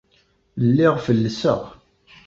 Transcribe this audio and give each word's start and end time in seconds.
Lliɣ 0.65 0.93
fellseɣ. 1.05 1.61